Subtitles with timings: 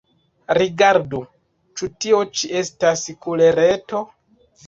[0.57, 1.19] Rigardu:
[1.81, 4.05] ĉu tio ĉi estas kulereto?